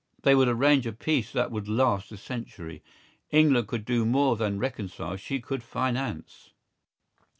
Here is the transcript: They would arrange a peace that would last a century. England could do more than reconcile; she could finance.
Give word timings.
They 0.23 0.33
would 0.33 0.47
arrange 0.47 0.87
a 0.87 0.93
peace 0.93 1.31
that 1.31 1.51
would 1.51 1.67
last 1.69 2.11
a 2.11 2.17
century. 2.17 2.81
England 3.29 3.67
could 3.67 3.85
do 3.85 4.03
more 4.03 4.35
than 4.35 4.57
reconcile; 4.57 5.15
she 5.15 5.39
could 5.39 5.61
finance. 5.61 6.53